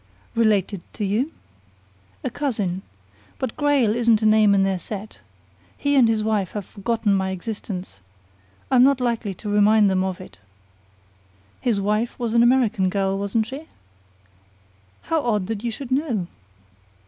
[0.33, 1.31] "Related to you?"
[2.23, 2.81] "A cousin.
[3.37, 5.19] But Grayle isn't a name in their set.
[5.77, 7.99] He and his wife have forgotten my existence.
[8.71, 10.39] I'm not likely to remind them of it."
[11.59, 13.67] "His wife was an American girl, wasn't she?"
[15.03, 16.25] "How odd that you should know!"